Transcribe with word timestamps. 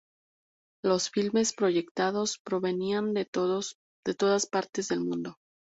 Los 0.83 1.11
filmes 1.11 1.53
proyectados 1.53 2.39
provenían 2.43 3.13
de 3.13 3.25
todas 3.25 3.75
partes 4.47 4.87
del 4.87 5.01
mundo. 5.01 5.35